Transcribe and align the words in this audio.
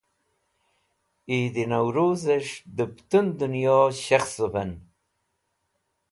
Eid 1.35 1.55
e 1.63 1.65
Nawruz 1.69 2.21
Es̃h 2.37 2.55
de 2.75 2.85
putun 2.93 3.27
Duno 3.37 3.79
Shekhsuven 4.03 4.71